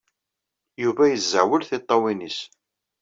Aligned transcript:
Yuba 0.83 1.03
yezzeɛwel 1.07 1.61
tiṭṭawin-nnes. 1.69 2.37